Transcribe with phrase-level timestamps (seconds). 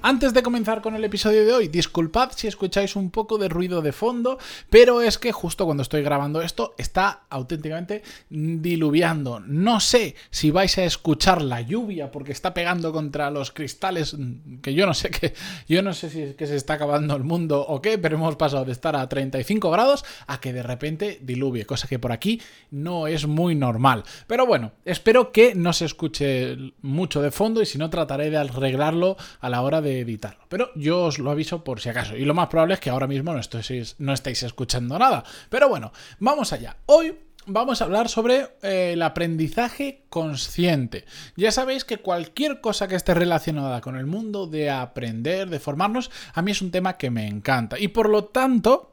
[0.00, 3.82] Antes de comenzar con el episodio de hoy, disculpad si escucháis un poco de ruido
[3.82, 4.38] de fondo,
[4.70, 9.40] pero es que justo cuando estoy grabando esto está auténticamente diluviando.
[9.40, 14.16] No sé si vais a escuchar la lluvia porque está pegando contra los cristales,
[14.62, 15.34] que yo no sé que
[15.68, 18.36] yo no sé si es que se está acabando el mundo o qué, pero hemos
[18.36, 22.40] pasado de estar a 35 grados a que de repente diluvie, cosa que por aquí
[22.70, 24.04] no es muy normal.
[24.28, 28.36] Pero bueno, espero que no se escuche mucho de fondo y si no trataré de
[28.36, 30.44] arreglarlo a la hora de editarlo.
[30.48, 32.16] Pero yo os lo aviso por si acaso.
[32.16, 35.24] Y lo más probable es que ahora mismo no estéis, no estéis escuchando nada.
[35.48, 36.76] Pero bueno, vamos allá.
[36.86, 41.04] Hoy vamos a hablar sobre eh, el aprendizaje consciente.
[41.36, 46.10] Ya sabéis que cualquier cosa que esté relacionada con el mundo de aprender, de formarnos,
[46.34, 47.78] a mí es un tema que me encanta.
[47.78, 48.92] Y por lo tanto,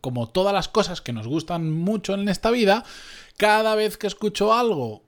[0.00, 2.84] como todas las cosas que nos gustan mucho en esta vida,
[3.36, 5.02] cada vez que escucho algo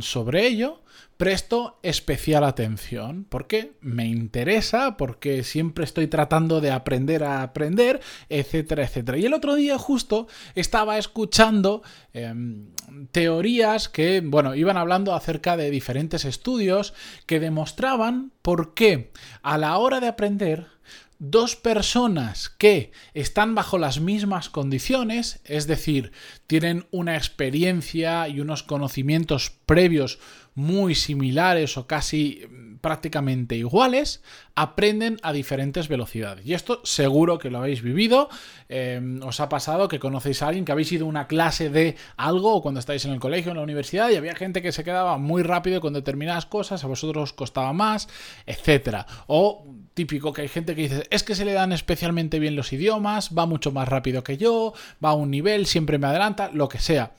[0.00, 0.82] sobre ello,
[1.16, 3.26] presto especial atención.
[3.28, 9.18] porque Me interesa, porque siempre estoy tratando de aprender a aprender, etcétera, etcétera.
[9.18, 12.68] Y el otro día justo estaba escuchando em,
[13.10, 16.94] teorías que, bueno, iban hablando acerca de diferentes estudios
[17.26, 19.10] que demostraban por qué
[19.42, 20.78] a la hora de aprender
[21.18, 26.12] dos personas que están bajo las mismas condiciones, es decir,
[26.46, 30.18] tienen una experiencia y unos conocimientos previos
[30.58, 34.22] muy similares o casi mm, prácticamente iguales,
[34.56, 36.44] aprenden a diferentes velocidades.
[36.44, 38.28] Y esto seguro que lo habéis vivido,
[38.68, 41.94] em, os ha pasado que conocéis a alguien que habéis ido a una clase de
[42.16, 44.82] algo o cuando estáis en el colegio, en la universidad, y había gente que se
[44.82, 48.08] quedaba muy rápido con determinadas cosas, a vosotros os costaba más,
[48.46, 49.06] etc.
[49.28, 49.64] O
[49.94, 53.30] típico que hay gente que dice, es que se le dan especialmente bien los idiomas,
[53.36, 54.74] va mucho más rápido que yo,
[55.04, 57.12] va a un nivel, siempre me adelanta, lo que sea.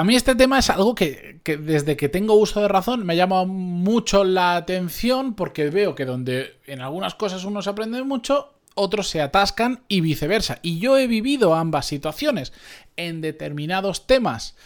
[0.00, 3.44] A mí este tema es algo que, desde que tengo uso de razón me llama
[3.44, 9.10] mucho la atención porque veo que donde en algunas cosas uno se aprende mucho, otros
[9.10, 10.58] se atascan y viceversa.
[10.62, 12.54] Y yo he vivido ambas situaciones.
[12.96, 14.56] En determinados temas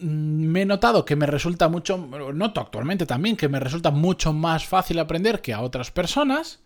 [0.00, 4.32] mm, me he notado que me resulta mucho, noto actualmente también que me resulta mucho
[4.32, 6.58] más fácil aprender que a otras personas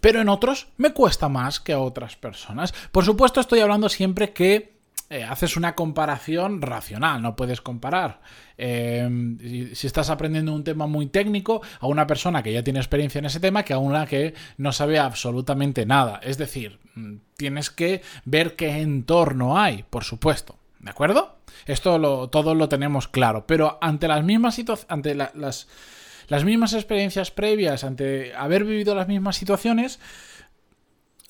[0.00, 2.74] pero en otros me cuesta más que a otras personas.
[2.90, 4.79] Por supuesto estoy hablando siempre que
[5.12, 8.20] eh, haces una comparación racional, no puedes comparar.
[8.56, 9.38] Em,
[9.74, 13.24] si, estás aprendiendo un tema muy técnico, a una persona que ya tiene experiencia en
[13.24, 16.20] ese tema que a una que no sabe absolutamente nada.
[16.22, 20.54] Es decir, mm, tienes que ver qué entorno hay, por supuesto.
[20.78, 21.38] ¿De acuerdo?
[21.66, 23.46] Esto lo, todo lo tenemos claro.
[23.48, 29.34] Pero ante las mismas situaciones, ante las mismas experiencias previas, ante haber vivido las mismas
[29.34, 29.98] situaciones,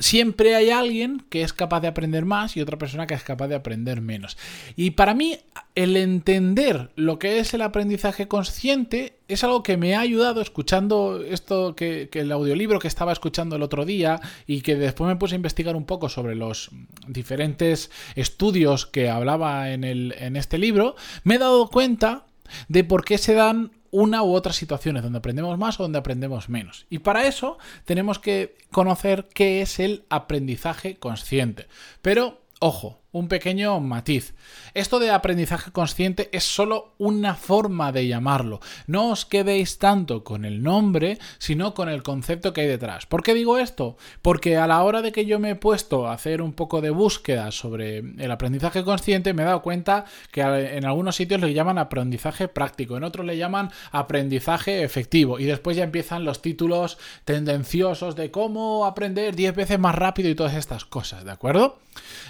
[0.00, 3.48] siempre hay alguien que es capaz de aprender más y otra persona que es capaz
[3.48, 4.36] de aprender menos.
[4.74, 5.38] Y para mí,
[5.74, 11.22] el entender lo que es el aprendizaje consciente es algo que me ha ayudado escuchando
[11.22, 15.34] esto que, el audiolibro que estaba escuchando el otro día y que después me puse
[15.34, 16.70] a investigar un poco sobre los
[17.06, 22.24] diferentes estudios que hablaba en, el, en este libro, me he dado cuenta
[22.68, 26.48] de por qué se dan una u otras situaciones donde aprendemos más o donde aprendemos
[26.48, 26.86] menos.
[26.90, 31.66] Y para eso tenemos que conocer qué es el aprendizaje consciente.
[32.02, 34.34] Pero, ojo, un pequeño matiz.
[34.74, 38.60] Esto de aprendizaje consciente es solo una forma de llamarlo.
[38.86, 43.06] No os quedéis tanto con el nombre, sino con el concepto que hay detrás.
[43.06, 43.96] ¿Por qué digo esto?
[44.22, 46.90] Porque a la hora de que yo me he puesto a hacer un poco de
[46.90, 51.78] búsqueda sobre el aprendizaje consciente, me he dado cuenta que en algunos sitios le llaman
[51.78, 55.38] aprendizaje práctico, en otros le llaman aprendizaje efectivo.
[55.38, 60.34] Y después ya empiezan los títulos tendenciosos de cómo aprender 10 veces más rápido y
[60.34, 61.78] todas estas cosas, ¿de acuerdo?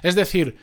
[0.03, 0.57] Es decir,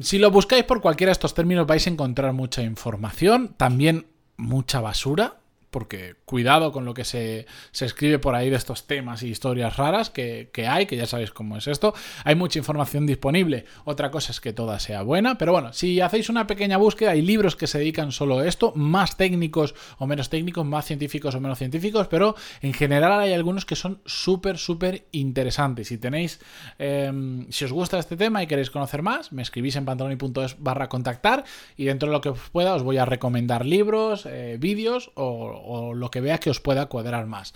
[0.00, 4.06] si lo buscáis por cualquiera de estos términos vais a encontrar mucha información, también
[4.36, 5.40] mucha basura,
[5.76, 7.44] porque cuidado con lo que se,
[7.78, 11.54] escribe por ahí de estos temas y historias raras que, hay, que ya sabéis cómo
[11.58, 11.92] es esto.
[12.24, 13.66] Hay mucha información disponible.
[13.84, 17.20] Otra cosa es que toda sea buena, pero bueno, si hacéis una pequeña búsqueda, hay
[17.20, 21.42] libros que se dedican solo a esto, más técnicos o menos técnicos, más científicos o
[21.42, 25.88] menos científicos, pero en general hay algunos que son súper, súper interesantes.
[25.88, 26.40] Si tenéis,
[26.78, 30.88] em, si os gusta este tema y queréis conocer más, me escribís en pantaloni.es barra
[30.88, 31.44] contactar
[31.76, 35.94] y dentro de lo que pueda os voy a recomendar libros, eh, vídeos o o
[35.94, 37.54] lo que vea que os pueda cuadrar más.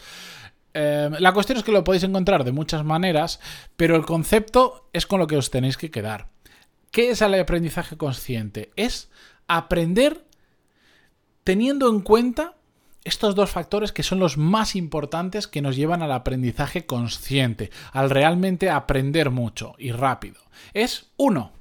[0.75, 3.41] Eh, la cuestión es que lo podéis encontrar de muchas maneras,
[3.77, 6.29] pero el concepto es con lo que os tenéis que quedar.
[6.91, 8.71] ¿Qué es el aprendizaje consciente?
[8.77, 9.11] Es
[9.47, 10.25] aprender
[11.45, 12.55] teniendo en cuenta
[13.05, 18.11] estos dos factores que son los más importantes que nos llevan al aprendizaje consciente, al
[18.11, 20.41] realmente aprender mucho y rápido.
[20.75, 21.53] Es uno,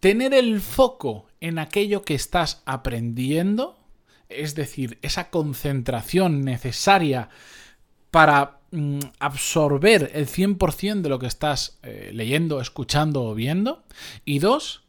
[0.00, 3.78] tener el foco en aquello que estás aprendiendo,
[4.30, 7.28] es decir, esa concentración necesaria
[8.10, 13.84] para mm, absorber el 100% de lo que estás eh, leyendo, escuchando o viendo.
[14.24, 14.82] Y dos,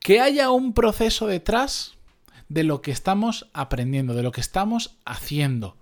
[0.00, 1.96] que haya un proceso detrás
[2.48, 5.76] de lo que estamos aprendiendo, de lo que estamos haciendo.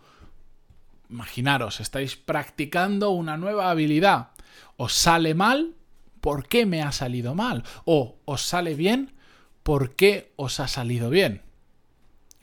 [1.09, 4.31] Imaginaros, estáis practicando una nueva habilidad.
[4.77, 5.75] Os sale mal,
[6.21, 7.63] ¿por qué me ha salido mal?
[7.85, 9.15] O os sale bien,
[9.63, 11.46] ¿por qué os ha salido bien?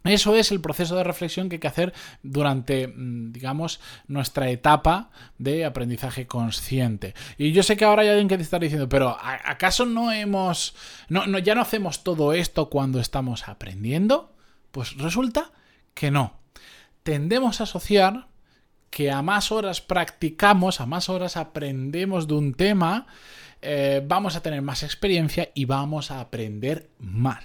[0.04, 5.12] Eso es el proceso de reflexión que hay que hacer durante, mm, digamos, nuestra etapa
[5.38, 7.14] de aprendizaje consciente.
[7.38, 10.76] Y yo sé que ahora hay alguien que te está diciendo, pero ¿acaso no hemos,
[11.08, 14.34] no, ya no hacemos todo esto cuando estamos aprendiendo?
[14.72, 15.52] Pues resulta
[15.94, 16.40] que no.
[17.04, 18.28] Tendemos a asociar
[18.90, 23.08] que a más horas practicamos, a más horas aprendemos de un tema,
[23.62, 27.44] eh, vamos a tener más experiencia y vamos a aprender más.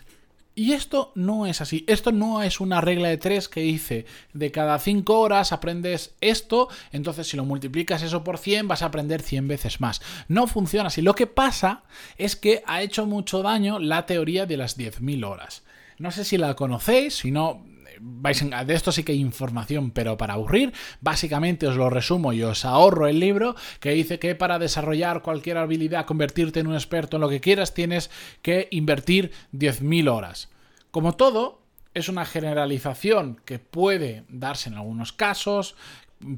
[0.58, 1.84] Y esto no es así.
[1.86, 6.68] Esto no es una regla de tres que dice de cada cinco horas aprendes esto,
[6.90, 10.02] entonces si lo multiplicas eso por 100 vas a aprender 100 veces más.
[10.26, 11.00] No funciona así.
[11.00, 11.84] Lo que pasa
[12.16, 15.62] es que ha hecho mucho daño la teoría de las 10.000 horas.
[15.96, 17.64] No sé si la conocéis, si no,
[18.00, 22.64] de esto sí que hay información, pero para aburrir, básicamente os lo resumo y os
[22.64, 27.22] ahorro el libro que dice que para desarrollar cualquier habilidad, convertirte en un experto en
[27.22, 28.10] lo que quieras, tienes
[28.42, 30.48] que invertir 10.000 horas.
[30.90, 31.60] Como todo,
[31.94, 35.74] es una generalización que puede darse en algunos casos,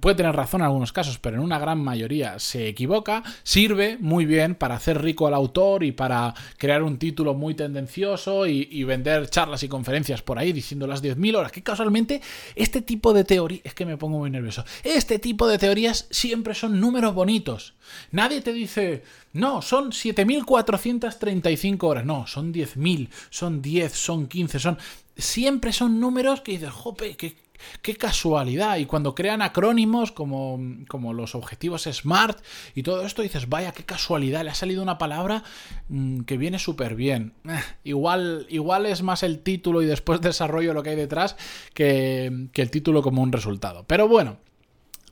[0.00, 4.27] puede tener razón en algunos casos, pero en una gran mayoría se equivoca, sirve muy
[4.27, 9.29] bien para hacer rico al autor y para crear un título muy tendencioso y, vender
[9.31, 12.21] charlas y conferencias por ahí diciendo las 10.000 horas, que casualmente
[12.56, 16.55] este tipo de teorías, es que me pongo muy nervioso, este tipo de teorías siempre
[16.55, 17.75] son números bonitos.
[18.11, 24.79] Nadie te dice, no, son 7.435 horas, no, son 10.000, son 10, son 15, son...
[25.17, 27.37] Siempre son números que dices, jope, que
[27.82, 28.78] Qué casualidad.
[28.78, 30.58] Y cuando crean acrónimos como,
[30.88, 32.38] como, los objetivos SMART
[32.74, 35.42] y todo esto, dices, vaya, qué casualidad, le ha salido una palabra
[35.88, 37.34] mm, que viene súper bien.
[37.48, 41.36] Eh, igual, igual es más el título y después desarrollo lo que hay detrás
[41.74, 43.84] que, que el título como un resultado.
[43.86, 44.38] Pero bueno.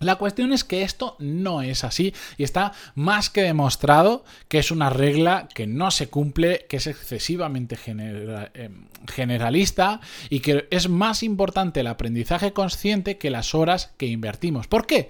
[0.01, 4.71] La cuestión es que esto no es así y está más que demostrado que es
[4.71, 8.71] una regla que no se cumple, que es excesivamente eh,
[9.09, 10.01] generalista
[10.31, 14.69] y que es más importante el aprendizaje consciente que las horas que invertimos.
[14.69, 15.09] ¿Por qué?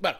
[0.00, 0.18] Bueno,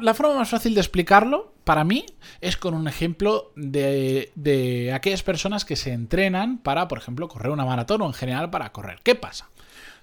[0.00, 2.04] la forma más fácil de explicarlo para mí
[2.40, 7.52] es con un ejemplo de, de aquellas personas que se entrenan para, por ejemplo, correr
[7.52, 8.98] una maratón o en general para correr.
[9.02, 9.48] ¿Qué pasa?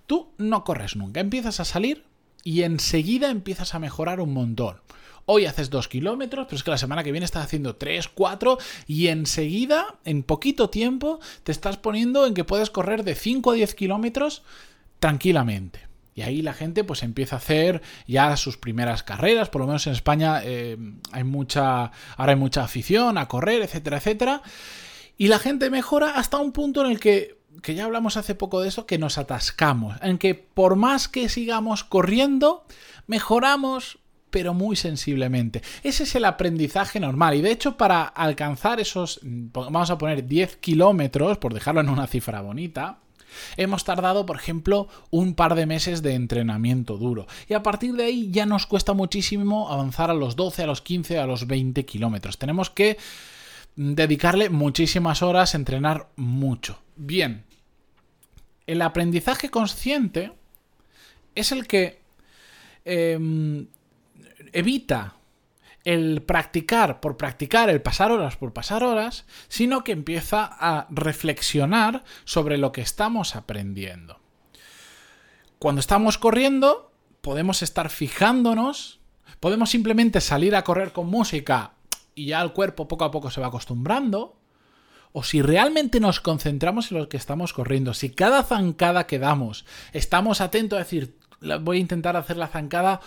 [0.07, 2.03] Tú no corres nunca, empiezas a salir
[2.45, 4.77] y enseguida empiezas a mejorar un montón.
[5.25, 8.59] Hoy haces 2 kilómetros, pero es que la semana que viene estás haciendo 3, 4
[8.86, 13.53] y enseguida, en poquito tiempo, te estás poniendo en que puedes correr de 5 a
[13.56, 14.44] 10 kilómetros
[15.00, 15.80] tranquilamente.
[16.13, 19.88] Y ahí la gente pues empieza a hacer ya sus primeras carreras, por lo menos
[19.88, 20.77] en España eh,
[21.12, 24.44] hay mucha, ahora hay mucha afición a correr, etcétera, etcétera.
[25.18, 28.62] Y la gente mejora hasta un punto en el que que ya hablamos hace poco
[28.62, 32.66] de eso, que nos atascamos, en que por más que sigamos corriendo,
[33.07, 35.62] mejoramos, pero muy sensiblemente.
[35.83, 37.35] Ese es el aprendizaje normal.
[37.35, 42.07] Y de hecho, para alcanzar esos, vamos a poner 10 kilómetros, por dejarlo en una
[42.07, 43.00] cifra bonita,
[43.57, 47.28] Hemos tardado, por ejemplo, un par de meses de entrenamiento duro.
[47.47, 50.81] Y a partir de ahí ya nos cuesta muchísimo avanzar a los 12, a los
[50.81, 52.38] 15, a los 20 kilómetros.
[52.38, 52.97] Tenemos que
[53.76, 56.82] dedicarle muchísimas horas, entrenar mucho.
[56.96, 57.44] Bien,
[58.68, 60.32] el aprendizaje consciente
[61.36, 62.02] es el que
[62.86, 63.68] em,
[64.54, 65.16] evita
[65.84, 72.04] el practicar por practicar, el pasar horas por pasar horas, sino que empieza a reflexionar
[72.24, 74.20] sobre lo que estamos aprendiendo.
[75.60, 76.92] Cuando estamos corriendo,
[77.22, 79.00] podemos estar fijándonos,
[79.40, 81.75] podemos simplemente salir a correr con música
[82.16, 84.38] y ya el cuerpo poco a poco se va acostumbrando,
[85.12, 89.66] o si realmente nos concentramos en lo que estamos corriendo, si cada zancada que damos
[89.94, 91.18] estamos atentos a decir,
[91.62, 93.00] voy a intentar hacer la zancada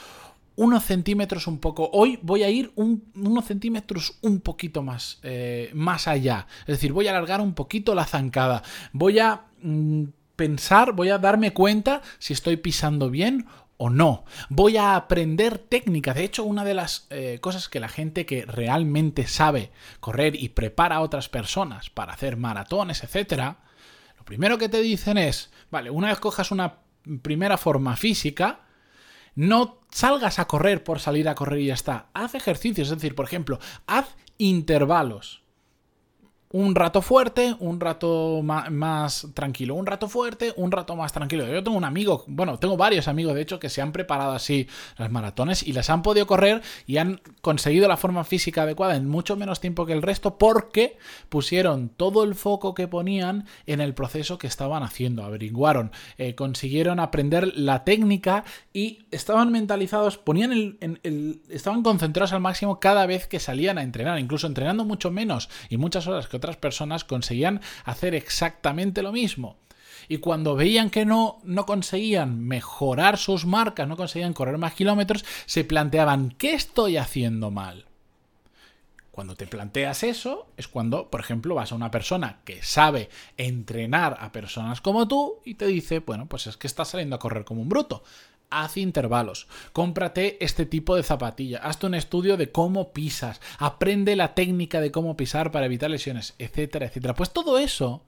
[0.57, 1.89] unos centímetros un poco.
[1.93, 6.49] Hoy voy a ir unos centímetros un poquito más, eh, más allá.
[6.63, 8.65] Es decir, voy a alargar un poquito la zancada.
[8.93, 13.47] Voy a mm, pensar, voy a darme cuenta si estoy pisando bien
[13.79, 14.25] o no.
[14.51, 16.17] Voy a aprender técnicas.
[16.17, 19.71] De hecho, una de las eh, cosas que la gente que realmente sabe
[20.01, 23.61] correr y prepara a otras personas para hacer maratones, etcétera,
[24.19, 26.81] lo primero que te dicen es, vale, una vez cojas una
[27.23, 28.61] primera forma física,
[29.35, 32.09] no salgas a correr por salir a correr y ya está.
[32.13, 35.43] Haz ejercicios, es decir, por ejemplo, haz intervalos
[36.51, 41.47] un rato fuerte, un rato más, tranquilo, un rato fuerte, un rato más tranquilo.
[41.47, 44.67] Yo tengo un amigo, bueno, tengo varios amigos de hecho que se han preparado así
[44.97, 49.09] las maratones y las han podido correr y han conseguido la forma física adecuada en
[49.09, 50.97] mucho menos tiempo que el resto porque
[51.29, 56.99] pusieron todo el foco que ponían en el proceso que estaban haciendo, averiguaron, eh, consiguieron
[56.99, 63.39] aprender la técnica y estaban mentalizados, ponían el, estaban concentrados al máximo cada vez que
[63.39, 68.15] salían a entrenar, incluso entrenando mucho menos y muchas horas que otras personas conseguían hacer
[68.15, 69.57] exactamente lo mismo.
[70.09, 75.25] Y cuando veían que no, no conseguían mejorar sus marcas, no conseguían correr más kilómetros,
[75.47, 77.85] se planteaban, ¿qué estoy haciendo mal?
[79.11, 84.17] Cuando te planteas eso, es cuando, por ejemplo, vas a una persona que sabe entrenar
[84.21, 87.45] a personas como tú y te dice, bueno, pues es que estás saliendo a correr
[87.45, 88.05] como un bruto
[88.51, 94.35] haz intervalos, cómprate este tipo de zapatilla, hazte un estudio de cómo pisas, aprende la
[94.35, 97.15] técnica de cómo pisar para evitar lesiones, etcétera, etcétera.
[97.15, 98.05] Pues todo eso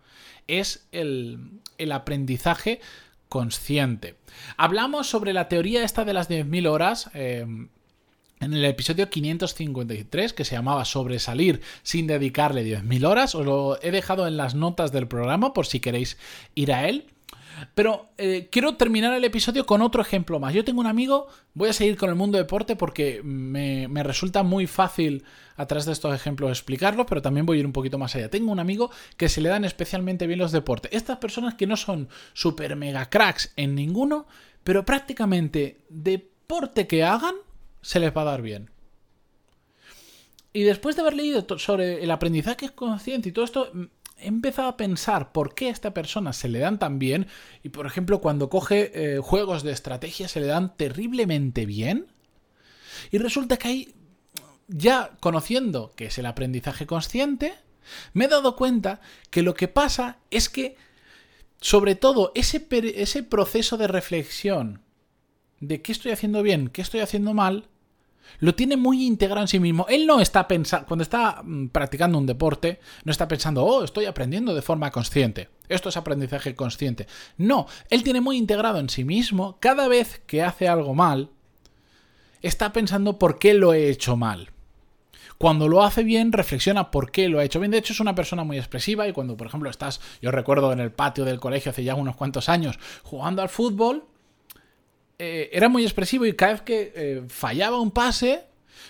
[0.47, 1.61] es el,
[1.93, 2.81] aprendizaje
[3.29, 4.17] consciente.
[4.57, 7.11] Hablamos sobre la teoría esta de las 10.000 horas.
[7.15, 7.47] Eh,
[8.41, 13.35] en el episodio 553 que se llamaba Sobresalir sin dedicarle 10.000 horas.
[13.35, 16.17] Os lo he dejado en las notas del programa por si queréis
[16.55, 17.07] ir a él.
[17.75, 20.55] Pero eh, quiero terminar el episodio con otro ejemplo más.
[20.55, 24.67] Yo tengo un amigo, voy a seguir con el mundo deporte porque me, resulta muy
[24.67, 25.25] fácil
[25.57, 28.31] a través de estos ejemplos explicarlo, pero también voy a ir un poquito más allá.
[28.31, 30.93] Tengo un amigo que se le dan especialmente bien los deportes.
[30.93, 34.27] Estas personas que no son super mega cracks en ninguno,
[34.65, 37.35] pero prácticamente deporte que hagan,
[37.83, 38.71] se les va a dar bien.
[40.53, 43.71] Y después de haber leído sobre el aprendizaje consciente y todo esto,
[44.21, 47.27] he empezado a pensar por qué a esta persona se le dan tan bien
[47.63, 52.07] y, por ejemplo, cuando coge eh, juegos de estrategia se le dan terriblemente bien.
[53.11, 53.95] Y resulta que ahí,
[54.69, 57.55] ya conociendo que es el aprendizaje consciente,
[58.13, 59.01] me he dado cuenta
[59.31, 60.77] que lo que pasa es que,
[61.61, 64.83] sobre todo, ese, ese proceso de reflexión
[65.61, 67.69] de qué estoy haciendo bien, qué estoy haciendo mal,
[68.39, 69.87] lo tiene muy integrado en sí mismo.
[69.89, 74.07] Él no está pensando, cuando está mm, practicando un deporte, no está pensando, oh, estoy
[74.07, 75.49] aprendiendo de forma consciente.
[75.69, 77.07] Esto es aprendizaje consciente.
[77.37, 81.31] No, él tiene muy integrado en sí mismo, cada vez que hace algo mal,
[82.43, 84.51] está pensando por qué lo he hecho mal.
[85.39, 87.71] Cuando lo hace bien, reflexiona por qué lo ha hecho bien.
[87.71, 90.81] De hecho, es una persona muy expresiva y cuando, por ejemplo, estás, yo recuerdo en
[90.81, 94.05] el patio del colegio hace ya unos cuantos años, jugando al fútbol,
[95.23, 98.45] eh, era muy expresivo y cada vez que eh, fallaba un pase,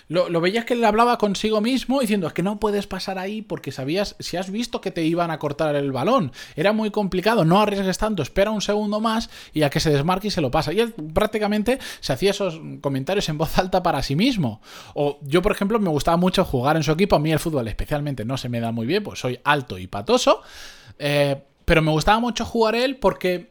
[0.07, 3.73] lo, veías que le hablaba consigo mismo diciendo, es que no puedes pasar ahí porque
[3.73, 7.59] sabías, si has visto que te iban a cortar el balón, era muy complicado, no
[7.59, 10.71] arriesgues tanto, espera un segundo más y a que se desmarque y se lo pasa.
[10.71, 14.61] Y él prácticamente se hacía esos comentarios en voz alta para sí mismo.
[14.93, 17.67] O yo, por ejemplo, me gustaba mucho jugar en su equipo, a mí el fútbol
[17.67, 20.41] especialmente no se me da muy bien, pues soy alto y patoso,
[20.97, 23.50] eh, pero me gustaba mucho jugar él porque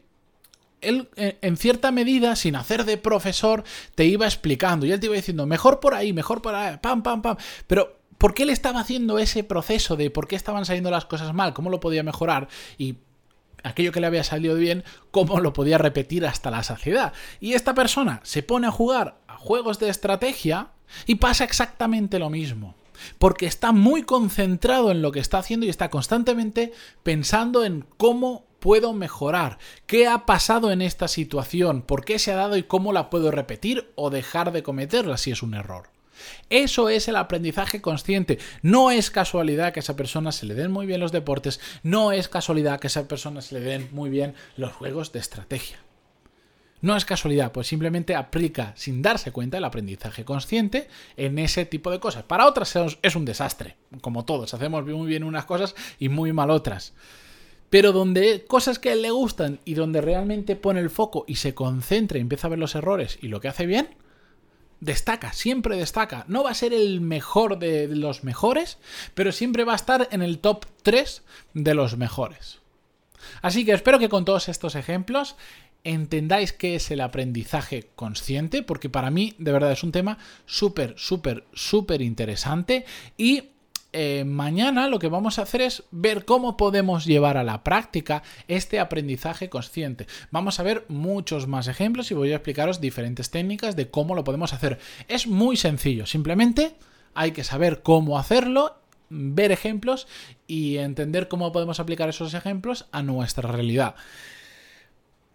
[0.81, 3.63] él, en cierta medida, sin hacer de profesor,
[3.95, 7.03] te iba explicando y él te iba diciendo, mejor por ahí, mejor por ahí, pam,
[7.03, 7.37] pam, pam.
[7.67, 11.33] Pero, ¿por qué él estaba haciendo ese proceso de por qué estaban saliendo las cosas
[11.33, 11.53] mal?
[11.53, 12.47] ¿Cómo lo podía mejorar?
[12.77, 12.97] Y
[13.63, 17.13] aquello que le había salido bien, cómo lo podía repetir hasta la saciedad.
[17.39, 20.69] Y esta persona se pone a jugar a juegos de estrategia
[21.05, 22.75] y pasa exactamente lo mismo.
[23.17, 26.71] Porque está muy concentrado en lo que está haciendo y está constantemente
[27.03, 29.57] pensando en cómo puedo mejorar?
[29.85, 31.81] ¿Qué ha pasado en esta situación?
[31.81, 35.31] ¿Por qué se ha dado y cómo la puedo repetir o dejar de cometerla si
[35.31, 35.89] es un error?
[36.49, 38.37] Eso es el aprendizaje consciente.
[38.61, 42.13] No es casualidad que a esa persona se le den muy bien los deportes, no
[42.13, 45.79] es casualidad que a esa persona se le den muy bien los juegos de estrategia.
[46.81, 51.91] No es casualidad, pues simplemente aplica sin darse cuenta el aprendizaje consciente en ese tipo
[51.91, 52.23] de cosas.
[52.23, 56.49] Para otras es un desastre, como todos, hacemos muy bien unas cosas y muy mal
[56.49, 56.93] otras.
[57.71, 61.35] Pero donde cosas que a él le gustan y donde realmente pone el foco y
[61.35, 63.95] se concentra y empieza a ver los errores y lo que hace bien,
[64.81, 66.25] destaca, siempre destaca.
[66.27, 68.77] No va a ser el mejor de los mejores,
[69.13, 71.23] pero siempre va a estar en el top 3
[71.53, 72.59] de los mejores.
[73.41, 75.37] Así que espero que con todos estos ejemplos
[75.83, 80.95] entendáis qué es el aprendizaje consciente, porque para mí de verdad es un tema súper,
[80.97, 82.85] súper, súper interesante
[83.17, 83.50] y
[83.93, 88.23] eh, mañana lo que vamos a hacer es ver cómo podemos llevar a la práctica
[88.47, 90.07] este aprendizaje consciente.
[90.31, 94.23] Vamos a ver muchos más ejemplos y voy a explicaros diferentes técnicas de cómo lo
[94.23, 94.79] podemos hacer.
[95.07, 96.75] Es muy sencillo, simplemente
[97.13, 98.77] hay que saber cómo hacerlo
[99.09, 100.07] ver ejemplos
[100.47, 103.95] y entender cómo podemos aplicar esos ejemplos a nuestra realidad.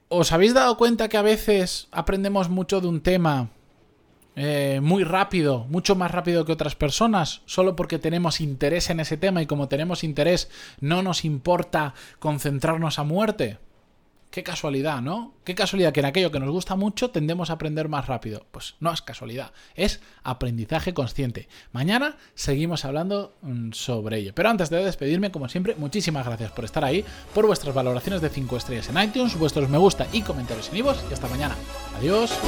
[0.08, 3.50] ¿Os habéis dado cuenta que a veces aprendemos mucho de un tema
[4.38, 9.16] eh, muy rápido, mucho más rápido que otras personas, solo porque tenemos interés en ese
[9.16, 13.58] tema y como tenemos interés no nos importa concentrarnos a muerte?
[14.30, 15.32] Qué casualidad, ¿no?
[15.44, 18.44] Qué casualidad que en aquello que nos gusta mucho tendemos a aprender más rápido.
[18.50, 21.48] Pues no es casualidad, es aprendizaje consciente.
[21.72, 24.32] Mañana seguimos hablando mm, sobre ello.
[24.34, 27.02] Pero antes de despedirme, como siempre, muchísimas gracias por estar ahí,
[27.32, 30.98] por vuestras valoraciones de 5 estrellas en iTunes, vuestros me gusta y comentarios en iVoox
[31.10, 31.56] y hasta mañana.
[31.96, 32.38] Adiós.